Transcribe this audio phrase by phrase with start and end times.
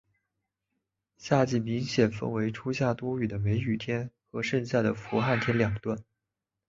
[1.17, 5.95] 夏季明显分为初夏多雨的梅雨天和盛夏的伏旱天两段。